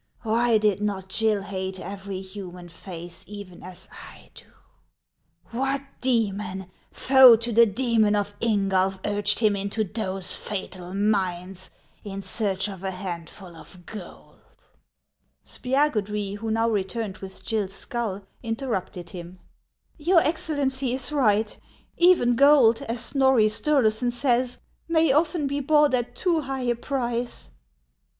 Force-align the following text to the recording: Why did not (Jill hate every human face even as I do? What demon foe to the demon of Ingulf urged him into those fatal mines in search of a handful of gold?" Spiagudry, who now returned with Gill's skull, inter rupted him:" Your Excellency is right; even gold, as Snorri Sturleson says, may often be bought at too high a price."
Why 0.23 0.57
did 0.57 0.81
not 0.81 1.09
(Jill 1.09 1.43
hate 1.43 1.79
every 1.79 2.21
human 2.21 2.69
face 2.69 3.23
even 3.27 3.61
as 3.61 3.87
I 3.91 4.31
do? 4.33 4.45
What 5.51 5.83
demon 6.01 6.71
foe 6.89 7.35
to 7.35 7.51
the 7.53 7.67
demon 7.67 8.15
of 8.15 8.33
Ingulf 8.41 8.99
urged 9.05 9.37
him 9.37 9.55
into 9.55 9.83
those 9.83 10.31
fatal 10.35 10.95
mines 10.95 11.69
in 12.03 12.23
search 12.23 12.67
of 12.67 12.83
a 12.83 12.89
handful 12.89 13.55
of 13.55 13.85
gold?" 13.85 14.39
Spiagudry, 15.45 16.37
who 16.37 16.49
now 16.49 16.67
returned 16.67 17.19
with 17.19 17.45
Gill's 17.45 17.73
skull, 17.75 18.23
inter 18.41 18.69
rupted 18.69 19.11
him:" 19.11 19.37
Your 19.99 20.21
Excellency 20.21 20.95
is 20.95 21.11
right; 21.11 21.55
even 21.97 22.35
gold, 22.35 22.81
as 22.89 23.01
Snorri 23.05 23.49
Sturleson 23.49 24.09
says, 24.11 24.59
may 24.87 25.11
often 25.11 25.45
be 25.45 25.59
bought 25.59 25.93
at 25.93 26.15
too 26.15 26.41
high 26.41 26.63
a 26.63 26.73
price." 26.73 27.51